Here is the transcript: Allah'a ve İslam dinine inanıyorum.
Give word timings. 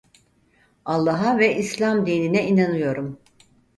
Allah'a 0.85 1.39
ve 1.39 1.55
İslam 1.55 2.05
dinine 2.05 2.47
inanıyorum. 2.47 3.19